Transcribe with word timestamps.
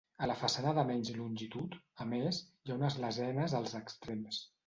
A 0.25 0.27
la 0.29 0.35
façana 0.37 0.71
de 0.77 0.85
menys 0.91 1.11
longitud, 1.17 1.75
a 2.05 2.09
més, 2.15 2.41
hi 2.63 2.73
ha 2.73 2.79
unes 2.79 2.99
lesenes 3.05 3.57
als 3.59 3.79
extrems. 3.81 4.43